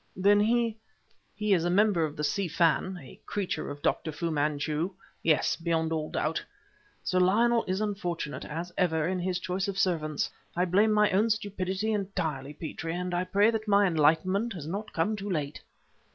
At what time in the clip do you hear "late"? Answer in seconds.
15.29-15.61